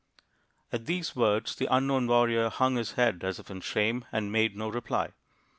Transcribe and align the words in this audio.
At 0.73 0.87
these 0.87 1.15
words 1.15 1.55
the 1.55 1.67
unknown 1.71 2.07
warrior 2.07 2.49
hung 2.49 2.75
his 2.77 2.93
head 2.93 3.23
as 3.23 3.37
if 3.37 3.51
in 3.51 3.61
shame, 3.61 4.03
and 4.11 4.31
made 4.31 4.57
no 4.57 4.67
reply. 4.67 5.11